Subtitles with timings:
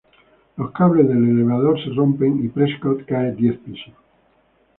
[0.57, 3.93] Los cables del elevador se rompen y Prescott cae diez pisos.